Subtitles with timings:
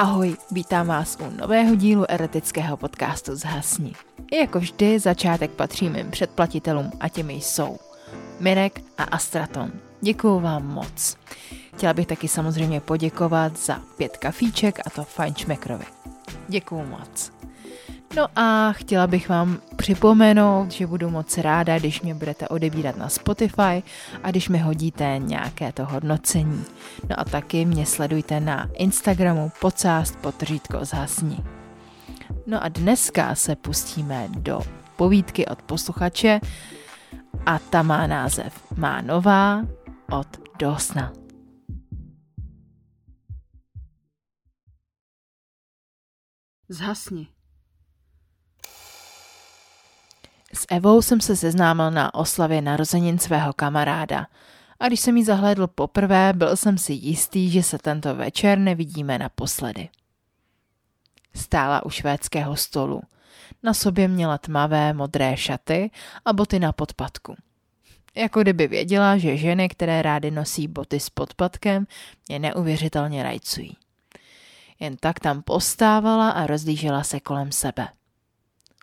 [0.00, 3.92] Ahoj, vítám vás u nového dílu erotického podcastu Zhasni.
[4.40, 7.78] Jako vždy začátek patří mým předplatitelům a těmi jsou
[8.38, 9.72] Mirek a Astraton.
[10.00, 11.16] Děkuju vám moc.
[11.76, 15.84] Chtěla bych taky samozřejmě poděkovat za pět kafíček a to Feinschmeckerovi.
[16.48, 17.32] Děkuju moc.
[18.16, 23.08] No a chtěla bych vám připomenout, že budu moc ráda, když mě budete odebírat na
[23.08, 23.82] Spotify
[24.22, 26.64] a když mi hodíte nějaké to hodnocení.
[27.10, 31.38] No a taky mě sledujte na Instagramu pocást potržítko zhasni.
[32.46, 34.60] No a dneska se pustíme do
[34.96, 36.40] povídky od posluchače
[37.46, 39.62] a ta má název Má nová
[40.10, 41.12] od Dosna.
[46.68, 47.39] Zhasni.
[50.54, 54.26] S Evou jsem se seznámil na oslavě narozenin svého kamaráda
[54.80, 59.18] a když jsem jí zahlédl poprvé, byl jsem si jistý, že se tento večer nevidíme
[59.18, 59.88] naposledy.
[61.34, 63.02] Stála u švédského stolu.
[63.62, 65.90] Na sobě měla tmavé modré šaty
[66.24, 67.36] a boty na podpatku.
[68.16, 71.86] Jako kdyby věděla, že ženy, které rády nosí boty s podpatkem,
[72.28, 73.76] mě neuvěřitelně rajcují.
[74.80, 77.88] Jen tak tam postávala a rozdížela se kolem sebe.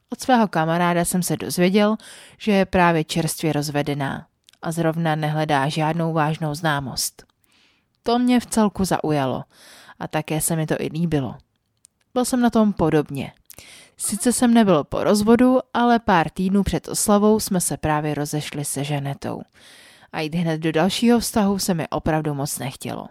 [0.09, 1.97] Od svého kamaráda jsem se dozvěděl,
[2.38, 4.27] že je právě čerstvě rozvedená
[4.61, 7.25] a zrovna nehledá žádnou vážnou známost.
[8.03, 9.44] To mě v celku zaujalo
[9.99, 11.36] a také se mi to i líbilo.
[12.14, 13.33] Byl jsem na tom podobně.
[13.97, 18.83] Sice jsem nebyl po rozvodu, ale pár týdnů před oslavou jsme se právě rozešli se
[18.83, 19.42] ženetou.
[20.11, 23.08] A jít hned do dalšího vztahu se mi opravdu moc nechtělo.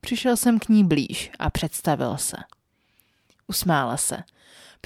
[0.00, 2.36] Přišel jsem k ní blíž a představil se.
[3.46, 4.22] Usmála se–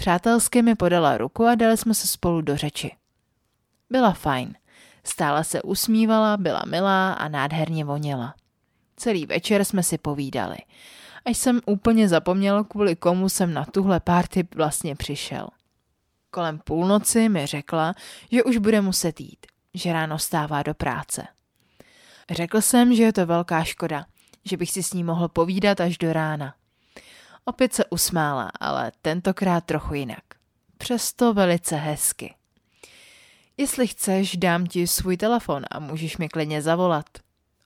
[0.02, 2.96] Přátelsky mi podala ruku a dali jsme se spolu do řeči.
[3.90, 4.54] Byla fajn.
[5.04, 8.34] Stále se usmívala, byla milá a nádherně voněla.
[8.96, 10.56] Celý večer jsme si povídali.
[11.24, 15.48] Až jsem úplně zapomněl, kvůli komu jsem na tuhle párty vlastně přišel.
[16.30, 17.94] Kolem půlnoci mi řekla,
[18.32, 21.26] že už bude muset jít, že ráno stává do práce.
[22.30, 24.06] Řekl jsem, že je to velká škoda,
[24.44, 26.54] že bych si s ní mohl povídat až do rána.
[27.44, 30.24] Opět se usmála, ale tentokrát trochu jinak.
[30.78, 32.34] Přesto velice hezky.
[33.56, 37.06] Jestli chceš, dám ti svůj telefon a můžeš mi klidně zavolat.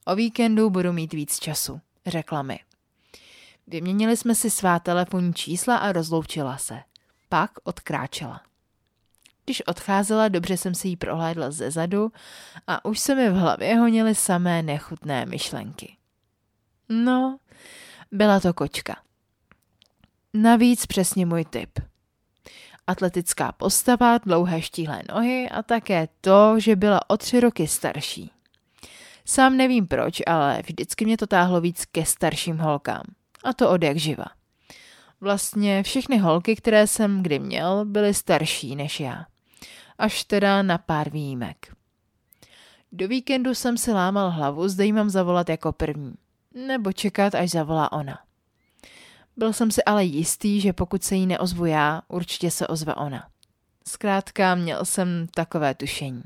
[0.04, 2.58] O víkendu budu mít víc času, řekla mi.
[3.66, 6.82] Vyměnili jsme si svá telefonní čísla a rozloučila se.
[7.28, 8.40] Pak odkráčela.
[9.44, 12.12] Když odcházela, dobře jsem si jí prohlédla ze zadu
[12.66, 15.96] a už se mi v hlavě honily samé nechutné myšlenky.
[16.88, 17.38] No,
[18.12, 19.05] byla to kočka.
[20.36, 21.78] Navíc přesně můj typ.
[22.86, 28.30] Atletická postava, dlouhé štíhlé nohy a také to, že byla o tři roky starší.
[29.24, 33.02] Sám nevím proč, ale vždycky mě to táhlo víc ke starším holkám.
[33.44, 34.24] A to od jak živa.
[35.20, 39.26] Vlastně všechny holky, které jsem kdy měl, byly starší než já.
[39.98, 41.76] Až teda na pár výjimek.
[42.92, 46.14] Do víkendu jsem si lámal hlavu, zda jí mám zavolat jako první.
[46.66, 48.25] Nebo čekat, až zavolá ona.
[49.36, 53.28] Byl jsem si ale jistý, že pokud se jí neozvu já, určitě se ozve ona.
[53.88, 56.22] Zkrátka měl jsem takové tušení.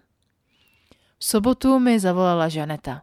[1.19, 3.03] V sobotu mi zavolala Žaneta.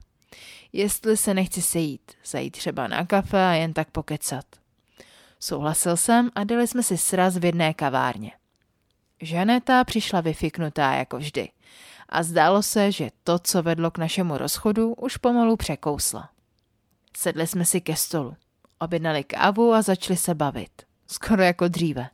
[0.74, 4.46] Jestli se nechci sejít, zajít třeba na kafe a jen tak pokecat.
[5.40, 8.32] Souhlasil jsem a dali jsme si sraz v jedné kavárně.
[9.22, 11.50] Žaneta přišla vyfiknutá jako vždy
[12.10, 16.30] a zdálo se, že to, co vedlo k našemu rozchodu, už pomalu překousla.
[17.18, 18.36] Sedli jsme si ke stolu.
[18.80, 20.72] Objednali kávu a začali se bavit.
[21.08, 22.10] Skoro jako dříve.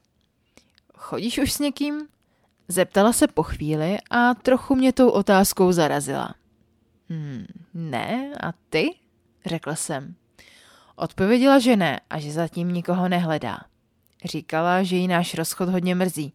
[0.95, 2.07] Chodíš už s někým?
[2.67, 6.35] Zeptala se po chvíli a trochu mě tou otázkou zarazila.
[7.09, 8.89] Hmm, ne, a ty?
[9.45, 10.15] Řekl jsem.
[10.95, 13.59] Odpověděla, že ne a že zatím nikoho nehledá.
[14.25, 16.33] Říkala, že jí náš rozchod hodně mrzí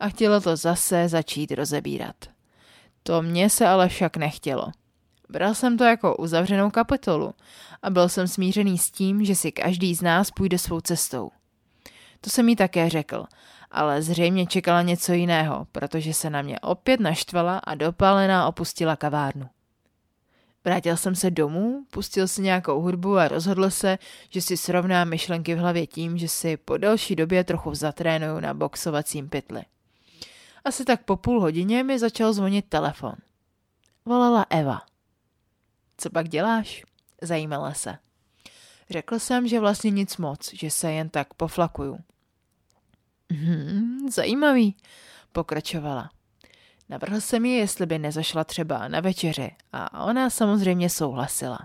[0.00, 2.16] a chtěla to zase začít rozebírat.
[3.02, 4.72] To mě se ale však nechtělo.
[5.28, 7.34] Bral jsem to jako uzavřenou kapitolu
[7.82, 11.30] a byl jsem smířený s tím, že si každý z nás půjde svou cestou.
[12.20, 13.24] To jsem jí také řekl,
[13.70, 19.48] ale zřejmě čekala něco jiného, protože se na mě opět naštvala a dopálená opustila kavárnu.
[20.64, 23.98] Vrátil jsem se domů, pustil si nějakou hudbu a rozhodl se,
[24.30, 28.54] že si srovná myšlenky v hlavě tím, že si po delší době trochu zatrénuju na
[28.54, 29.62] boxovacím pytli.
[30.64, 33.14] Asi tak po půl hodině mi začal zvonit telefon.
[34.04, 34.82] Volala Eva.
[35.96, 36.84] Co pak děláš?
[37.22, 37.98] Zajímala se.
[38.90, 41.98] Řekl jsem, že vlastně nic moc, že se jen tak poflakuju.
[43.30, 44.76] Hmm, zajímavý,
[45.32, 46.10] pokračovala.
[46.88, 51.58] Navrhl jsem ji, jestli by nezašla třeba na večeři a ona samozřejmě souhlasila.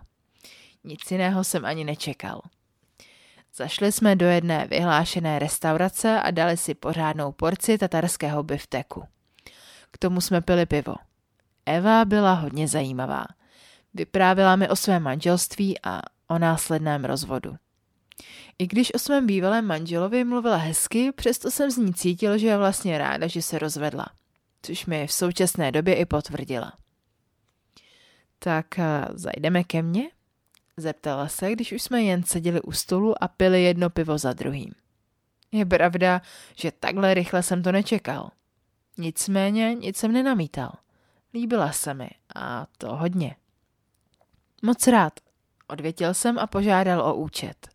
[0.84, 2.42] Nic jiného jsem ani nečekal.
[3.56, 9.04] Zašli jsme do jedné vyhlášené restaurace a dali si pořádnou porci tatarského bifteku.
[9.92, 10.96] K tomu jsme pili pivo.
[11.66, 13.26] Eva byla hodně zajímavá.
[13.94, 17.56] Vyprávěla mi o svém manželství a o následném rozvodu.
[18.60, 22.58] I když o svém bývalém manželovi mluvila hezky, přesto jsem z ní cítil, že je
[22.58, 24.06] vlastně ráda, že se rozvedla.
[24.62, 26.74] Což mi v současné době i potvrdila.
[28.40, 30.10] Tak eh, zajdeme ke mně?
[30.78, 34.72] Zeptala se, když už jsme jen seděli u stolu a pili jedno pivo za druhým.
[35.52, 36.22] Je pravda,
[36.56, 38.32] že takhle rychle jsem to nečekal.
[38.98, 40.72] Nicméně nic jsem nenamítal.
[41.34, 43.36] Líbila se mi a to hodně.
[44.62, 45.14] Moc rád,
[45.68, 47.68] odvětil jsem a požádal o účet.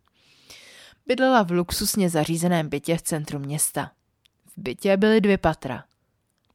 [1.07, 3.91] Bydlela v luxusně zařízeném bytě v centru města.
[4.45, 5.83] V bytě byly dvě patra.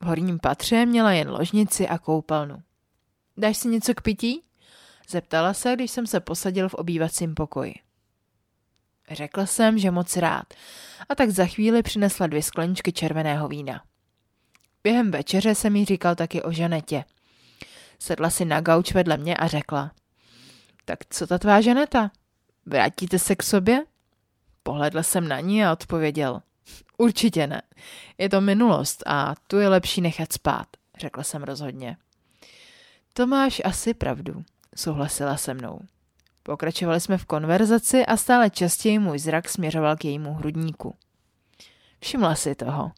[0.00, 2.62] V horním patře měla jen ložnici a koupelnu.
[3.37, 4.43] Dáš si něco k pití?
[5.08, 7.75] Zeptala se, když jsem se posadil v obývacím pokoji.
[9.11, 10.55] Řekl jsem, že moc rád,
[11.08, 13.82] a tak za chvíli přinesla dvě skleničky červeného vína.
[14.85, 17.05] Během večeře jsem jí říkal taky o Žanetě.
[17.99, 19.93] Sedla si na gauč vedle mě a řekla.
[20.84, 22.11] Tak co ta tvá Žaneta?
[22.67, 23.84] Vrátíte se k sobě?
[24.62, 26.43] Pohledl jsem na ní a odpověděl.
[26.99, 27.62] Určitě ne.
[28.19, 30.67] Je to minulost a tu je lepší nechat spát,
[30.99, 31.96] řekla jsem rozhodně.
[33.12, 34.44] To máš asi pravdu,
[34.76, 35.81] souhlasila se mnou.
[36.43, 40.94] Pokračovali jsme v konverzaci a stále častěji můj zrak směřoval k jejímu hrudníku.
[42.00, 42.93] Všimla si toho.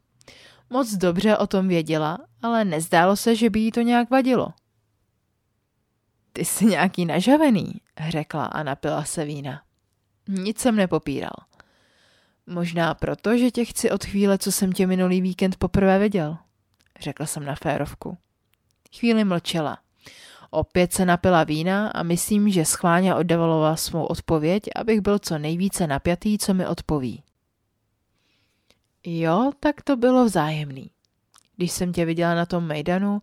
[0.71, 4.49] Moc dobře o tom věděla, ale nezdálo se, že by jí to nějak vadilo.
[6.37, 9.63] Ty jsi nějaký nažavený, řekla a napila se vína.
[10.29, 11.35] Nic jsem nepopíral.
[12.47, 16.37] Možná proto, že tě chci od chvíle, co jsem tě minulý víkend poprvé viděl,
[17.01, 18.19] řekla jsem na férovku.
[18.99, 19.79] Chvíli mlčela.
[20.51, 25.87] Opět se napila vína a myslím, že schválně oddevalovala svou odpověď, abych byl co nejvíce
[25.87, 27.23] napjatý, co mi odpoví.
[29.05, 30.91] Jo, tak to bylo vzájemný.
[31.57, 33.23] Když jsem tě viděla na tom Mejdanu,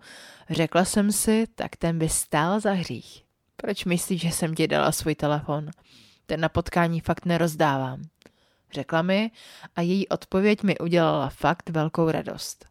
[0.49, 3.23] řekla jsem si, tak ten by stál za hřích.
[3.55, 5.69] Proč myslíš, že jsem ti dala svůj telefon?
[6.25, 8.01] Ten na potkání fakt nerozdávám.
[8.73, 9.31] Řekla mi
[9.75, 12.65] a její odpověď mi udělala fakt velkou radost.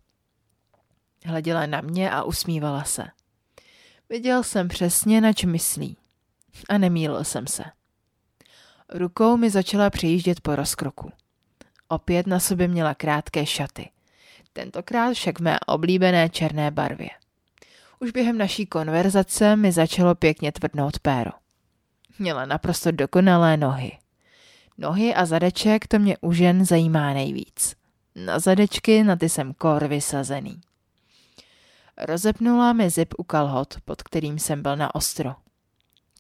[1.25, 3.07] Hleděla na mě a usmívala se.
[4.09, 5.97] Viděl jsem přesně, na čem myslí.
[6.69, 7.65] A nemýlil jsem se.
[8.89, 11.13] Rukou mi začala přejíždět po rozkroku.
[11.89, 13.91] Opět na sobě měla krátké šaty.
[14.53, 17.11] Tentokrát však mé oblíbené černé barvě.
[17.99, 21.31] Už během naší konverzace mi začalo pěkně tvrdnout péro.
[22.19, 23.99] Měla naprosto dokonalé nohy.
[24.79, 27.77] Nohy a zadeček to mě u žen zajímá nejvíc.
[28.15, 30.61] Na zadečky na ty jsem kor vysazený.
[31.97, 35.35] Rozepnula mi zip u kalhot, pod kterým jsem byl na ostro.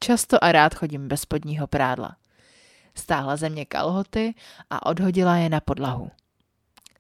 [0.00, 2.16] Často a rád chodím bez spodního prádla.
[2.94, 4.34] Stáhla ze mě kalhoty
[4.70, 6.10] a odhodila je na podlahu.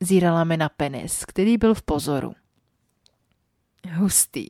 [0.00, 2.34] Zírala mi na penis, který byl v pozoru.
[3.94, 4.46] Hustý.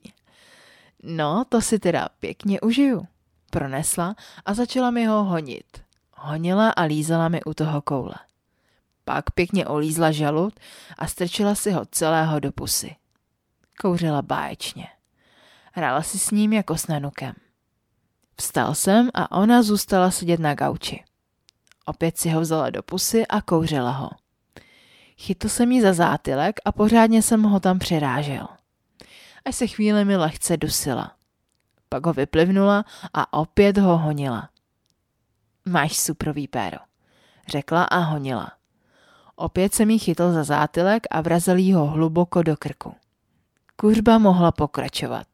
[1.03, 3.07] No, to si teda pěkně užiju.
[3.49, 4.15] Pronesla
[4.45, 5.83] a začala mi ho honit.
[6.13, 8.15] Honila a lízala mi u toho koule.
[9.05, 10.59] Pak pěkně olízla žalud
[10.97, 12.95] a strčila si ho celého do pusy.
[13.81, 14.87] Kouřila báječně.
[15.73, 17.33] Hrála si s ním jako s nanukem.
[18.35, 21.03] Vstal jsem a ona zůstala sedět na gauči.
[21.85, 24.09] Opět si ho vzala do pusy a kouřila ho.
[25.21, 28.47] Chytl jsem jí za zátylek a pořádně jsem ho tam přirážel.
[29.45, 31.11] Až se chvíli mi lehce dusila.
[31.89, 34.49] Pak ho vyplivnula a opět ho honila.
[35.65, 36.77] Máš suprový péro,
[37.47, 38.51] řekla a honila.
[39.35, 42.95] Opět jsem jí chytl za zátylek a vrazil jí ho hluboko do krku.
[43.75, 45.27] Kuřba mohla pokračovat.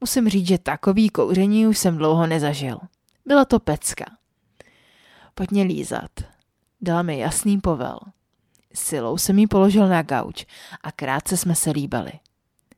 [0.00, 2.78] Musím říct, že takový kouření už jsem dlouho nezažil.
[3.26, 4.04] Byla to pecka.
[5.34, 6.10] Pojď mě lízat.
[6.80, 7.98] Dala mi jasný povel.
[8.78, 10.46] Silou jsem jí položil na gauč
[10.82, 12.12] a krátce jsme se líbali.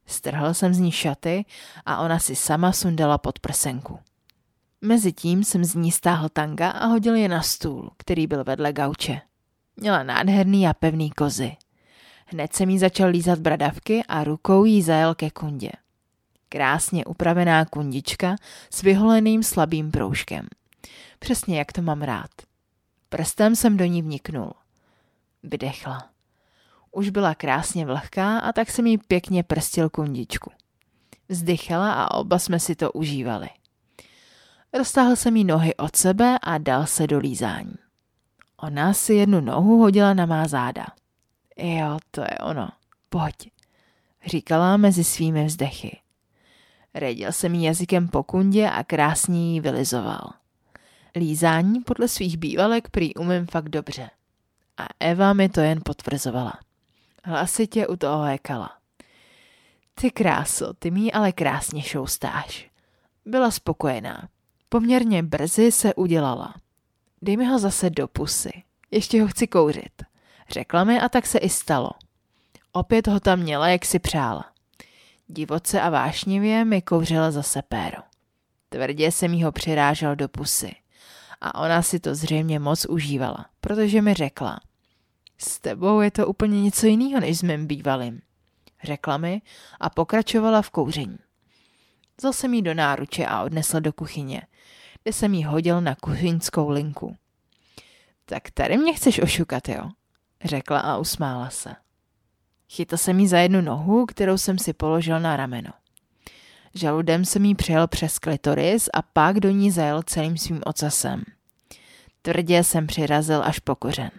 [0.07, 1.45] Strhl jsem z ní šaty
[1.87, 3.99] a ona si sama sundala pod prsenku.
[4.81, 9.21] Mezitím jsem z ní stáhl tanga a hodil je na stůl, který byl vedle gauče.
[9.77, 11.57] Měla nádherný a pevný kozy.
[12.27, 15.71] Hned jsem jí začal lízat bradavky a rukou jí zajel ke kundě.
[16.49, 18.37] Krásně upravená kundička
[18.71, 20.47] s vyholeným slabým proužkem.
[21.19, 22.31] Přesně jak to mám rád.
[23.09, 24.53] Prstem jsem do ní vniknul.
[25.43, 26.11] Vydechla.
[26.91, 30.51] Už byla krásně vlhká a tak jsem jí pěkně prstil kundičku.
[31.29, 33.49] Vzdychala a oba jsme si to užívali.
[34.73, 37.75] Roztáhl jsem jí nohy od sebe a dal se do lízání.
[38.57, 40.87] Ona si jednu nohu hodila na má záda.
[41.57, 42.69] Jo, to je ono.
[43.09, 43.51] Pojď,
[44.27, 46.01] říkala mezi svými vzdechy.
[46.95, 50.31] Redil jsem jí jazykem po kundě a krásně jí vylizoval.
[51.17, 54.11] Lízání podle svých bývalek prý umím fakt dobře.
[54.81, 56.53] A Eva mi to jen potvrzovala.
[57.25, 58.71] Hlasitě u toho hekala.
[59.95, 62.71] Ty kráso, ty mi ale krásně šoustáš.
[63.27, 64.29] Byla spokojená.
[64.69, 66.55] Poměrně brzy se udělala.
[67.23, 68.63] Dej mi ho zase do pusy.
[68.91, 70.03] Ještě ho chci kouřit.
[70.51, 71.91] Řekla mi a tak se i stalo.
[72.73, 74.45] Opět ho tam měla, jak si přála.
[75.29, 78.03] Divoce a vášnivě mi kouřila zase péro.
[78.69, 80.73] Tvrdě jsem jí ho přirážel do pusy.
[81.41, 84.61] A ona si to zřejmě moc užívala, protože mi řekla.
[85.43, 88.21] S tebou je to úplně něco jiného než s mým bývalým.
[88.85, 89.43] Řekla mi
[89.81, 91.19] a pokračovala v kouření.
[92.19, 94.43] Vzal jsem jí do náruče a odnesl do kuchyně,
[95.03, 97.17] kde jsem jí hodil na kuchyňskou linku.
[98.25, 99.91] Tak tady mě chceš ošukat, jo?
[100.45, 101.75] Řekla a usmála se.
[102.69, 105.71] Chytl jsem jí za jednu nohu, kterou jsem si položil na rameno.
[106.75, 111.23] Žaludem jsem jí přijel přes klitoris a pak do ní zajel celým svým ocasem.
[112.23, 114.11] Tvrdě jsem přirazil až po kořen.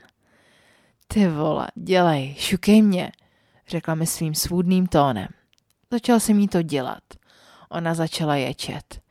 [1.13, 3.11] Ty vole, dělej, šukej mě,
[3.67, 5.27] řekla mi svým svůdným tónem.
[5.91, 7.03] Začal jsem jí to dělat.
[7.69, 9.01] Ona začala ječet.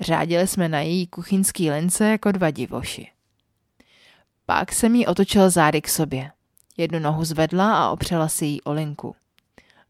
[0.00, 3.10] Řádili jsme na její kuchyňský lince jako dva divoši.
[4.46, 6.30] Pak jsem jí otočil zády k sobě.
[6.76, 9.16] Jednu nohu zvedla a opřela si jí o linku.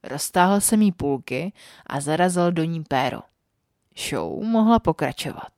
[0.02, 1.52] Roztáhl jsem jí půlky
[1.86, 3.20] a zarazil do ní péro.
[4.08, 5.52] Show mohla pokračovat.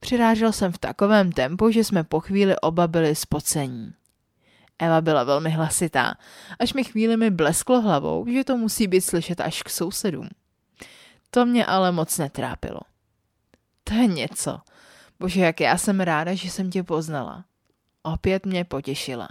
[0.00, 3.92] Přirážel jsem v takovém tempu, že jsme po chvíli oba byli spocení.
[4.78, 6.14] Eva byla velmi hlasitá,
[6.58, 10.28] až mi chvíli mi blesklo hlavou, že to musí být slyšet až k sousedům.
[11.30, 12.80] To mě ale moc netrápilo.
[13.84, 14.60] To je něco.
[15.20, 17.44] Bože, jak já jsem ráda, že jsem tě poznala.
[18.02, 19.28] Opět mě potěšila.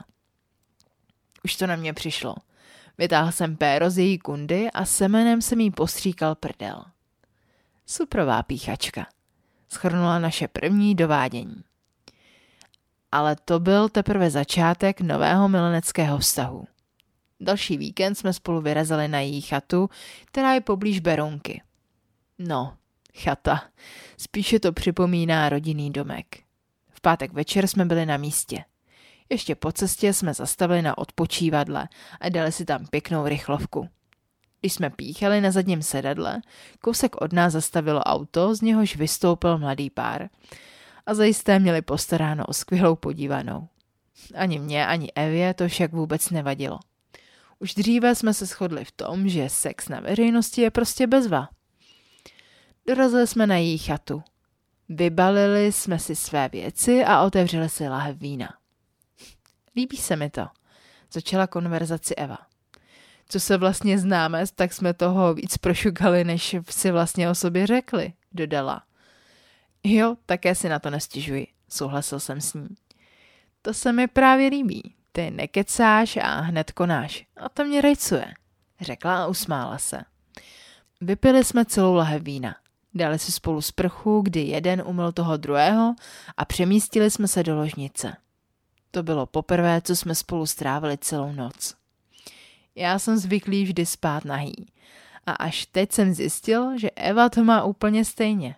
[1.43, 2.35] Už to na mě přišlo.
[2.97, 6.85] Vytáhl jsem péro z její kundy a semenem jsem jí postříkal prdel.
[7.85, 9.07] Suprová píchačka.
[9.69, 11.63] Schrnula naše první dovádění.
[13.11, 16.65] Ale to byl teprve začátek nového mileneckého vztahu.
[17.39, 19.89] Další víkend jsme spolu vyrazili na její chatu,
[20.25, 21.61] která je poblíž Berounky.
[22.39, 22.77] No,
[23.17, 23.63] chata.
[24.17, 26.25] Spíše to připomíná rodinný domek.
[26.89, 28.63] V pátek večer jsme byli na místě.
[29.29, 31.87] Ještě po cestě jsme zastavili na odpočívadle
[32.21, 33.89] a dali si tam pěknou rychlovku.
[34.59, 36.41] Když jsme píchali na zadním sedadle,
[36.81, 40.29] kousek od nás zastavilo auto, z něhož vystoupil mladý pár.
[41.07, 43.67] A zajisté měli postaráno o skvělou podívanou.
[44.35, 46.79] Ani mě, ani Evě to však vůbec nevadilo.
[47.59, 51.49] Už dříve jsme se shodli v tom, že sex na veřejnosti je prostě bezva.
[52.87, 54.23] Dorazili jsme na její chatu.
[54.89, 58.53] Vybalili jsme si své věci a otevřeli si lahev vína.
[59.75, 60.47] Líbí se mi to.
[61.13, 62.37] Začala konverzaci Eva.
[63.29, 68.13] Co se vlastně známe, tak jsme toho víc prošukali, než si vlastně o sobě řekli,
[68.31, 68.86] dodala.
[69.89, 72.67] Jo, také si na to nestěžuji, souhlasil jsem s ní.
[73.61, 74.93] To se mi právě líbí.
[75.11, 77.25] Ty nekecáš a hned konáš.
[77.37, 78.33] A to mě rejcuje,
[78.81, 80.01] řekla a usmála se.
[81.01, 82.55] Vypili jsme celou lahev vína.
[82.93, 85.95] Dali si spolu sprchu, kdy jeden umyl toho druhého
[86.37, 88.17] a přemístili jsme se do ložnice.
[88.91, 91.75] To bylo poprvé, co jsme spolu strávili celou noc.
[92.75, 94.67] Já jsem zvyklý vždy spát nahý.
[95.25, 98.55] A až teď jsem zjistil, že Eva to má úplně stejně.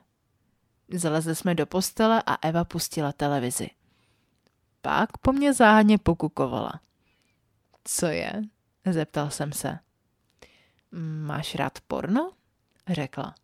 [0.94, 3.70] Zalezli jsme do postele a Eva pustila televizi.
[4.82, 6.80] Pak po mně záhadně pokukovala.
[7.84, 8.32] Co je?
[8.92, 9.80] Zeptal jsem se.
[11.26, 12.32] Máš rád porno?
[12.88, 13.36] Řekla.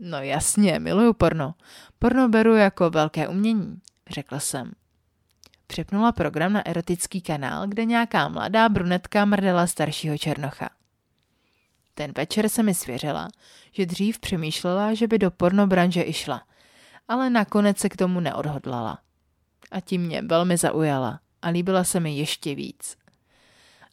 [0.00, 1.54] No jasně, miluju porno.
[1.98, 4.72] Porno beru jako velké umění, řekla jsem.
[5.66, 10.70] Přepnula program na erotický kanál, kde nějaká mladá brunetka mrdela staršího černocha.
[11.94, 13.28] Ten večer se mi svěřila,
[13.72, 16.42] že dřív přemýšlela, že by do pornobranže išla,
[17.08, 18.98] ale nakonec se k tomu neodhodlala.
[19.70, 22.96] A tím mě velmi zaujala a líbila se mi ještě víc.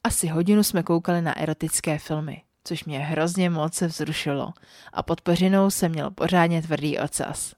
[0.03, 4.53] Asi hodinu jsme koukali na erotické filmy, což mě hrozně moc se vzrušilo
[4.93, 7.55] a pod peřinou jsem měl pořádně tvrdý ocas.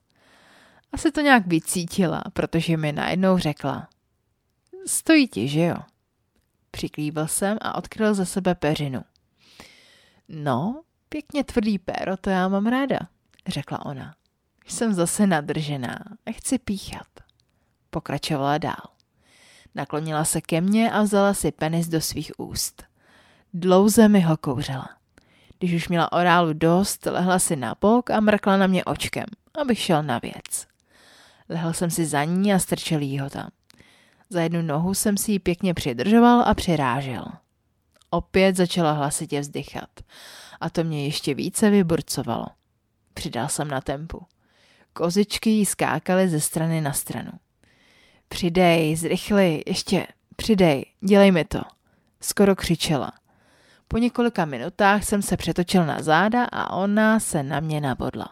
[0.91, 3.87] Asi to nějak vycítila, protože mi najednou řekla.
[4.87, 5.77] Stojí ti, že jo?
[6.71, 9.01] Přiklíbil jsem a odkryl ze sebe peřinu.
[10.29, 12.99] No, pěkně tvrdý péro, to já mám ráda,
[13.47, 14.15] řekla ona.
[14.67, 17.07] Jsem zase nadržená a chci píchat.
[17.89, 18.83] Pokračovala dál.
[19.75, 22.83] Naklonila se ke mně a vzala si penis do svých úst.
[23.53, 24.89] Dlouze mi ho kouřila.
[25.59, 29.25] Když už měla orálu dost, lehla si na bok a mrkla na mě očkem,
[29.61, 30.67] abych šel na věc.
[31.49, 33.49] Lehl jsem si za ní a strčel jí ho tam.
[34.29, 37.25] Za jednu nohu jsem si ji pěkně přidržoval a přirážel.
[38.09, 39.89] Opět začala hlasitě vzdychat
[40.61, 42.45] a to mě ještě více vyburcovalo.
[43.13, 44.25] Přidal jsem na tempu.
[44.97, 47.31] Kozičky jí skákaly ze strany na stranu.
[48.27, 51.61] Přidej, zrychli, ještě, přidej, dělej mi to.
[52.21, 53.11] Skoro křičela.
[53.87, 58.29] Po několika minutách jsem se přetočil na záda a ona se na mě nabodla.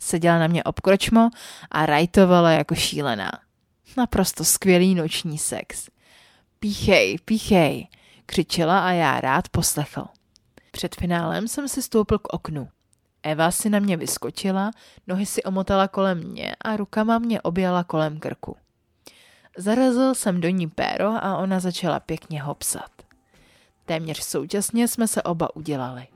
[0.00, 1.30] Seděla na mě obkročmo
[1.70, 3.32] a rajtovala jako šílená.
[3.96, 5.88] Naprosto skvělý noční sex.
[6.60, 7.88] Píchej, píchej,
[8.26, 10.04] křičela a já rád poslechl.
[10.70, 12.68] Před finálem jsem si stoupil k oknu.
[13.22, 14.70] Eva si na mě vyskočila,
[15.06, 18.56] nohy si omotala kolem mě a rukama mě objala kolem krku.
[19.56, 22.90] Zarazil jsem do ní péro a ona začala pěkně hopsat.
[23.84, 26.06] Téměř současně jsme se oba udělali.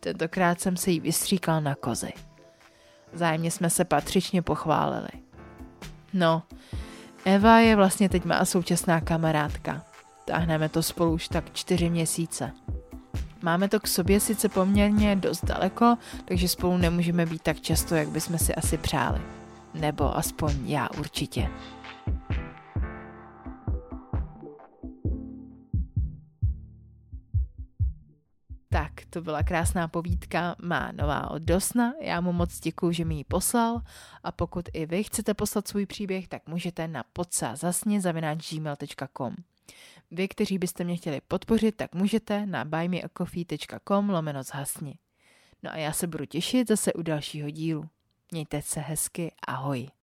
[0.00, 2.12] Tentokrát jsem se jí vystříkal na kozy.
[3.12, 5.08] Zájemně jsme se patřičně pochválili.
[6.12, 6.42] No,
[7.24, 9.84] Eva je vlastně teď má současná kamarádka.
[10.24, 12.52] Táhneme to spolu už tak čtyři měsíce.
[13.44, 18.08] Máme to k sobě sice poměrně dost daleko, takže spolu nemůžeme být tak často, jak
[18.08, 19.20] bychom si asi přáli.
[19.74, 21.50] Nebo aspoň já určitě.
[28.68, 33.14] Tak, to byla krásná povídka, má nová od Dosna, já mu moc děkuju, že mi
[33.14, 33.80] ji poslal
[34.22, 39.34] a pokud i vy chcete poslat svůj příběh, tak můžete na podsázasně.gmail.com
[40.14, 44.98] Vy, kteří byste mě chtěli podpořit, tak můžete na buymeacoffee.com lomeno zhasni.
[45.62, 47.88] No a já se budu těšit zase u dalšího dílu.
[48.32, 49.88] Mějte se hezky, ahoj.